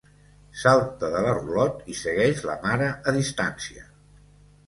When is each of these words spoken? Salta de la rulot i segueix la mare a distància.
Salta 0.61 1.09
de 1.15 1.19
la 1.25 1.33
rulot 1.35 1.83
i 1.95 1.99
segueix 1.99 2.41
la 2.51 2.57
mare 2.65 2.87
a 3.11 3.13
distància. 3.19 3.87